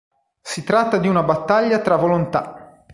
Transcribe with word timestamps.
Si 0.41 0.63
tratta 0.63 0.97
di 0.97 1.07
una 1.07 1.21
battaglia 1.21 1.77
tra 1.79 1.95
volontà. 1.95 2.85